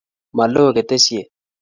[0.35, 1.27] Ma loo keteshet